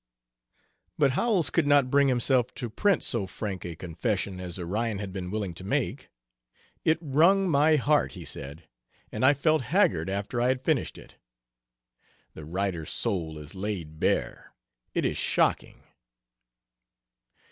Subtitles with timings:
[0.97, 5.13] But Howells could not bring himself to print so frank a confession as Orion had
[5.13, 6.09] been willing to make.
[6.83, 8.67] "It wrung my heart," he said,
[9.11, 11.17] "and I felt haggard after I had finished it.
[12.33, 14.55] The writer's soul is laid bare;
[14.95, 15.83] it is shocking."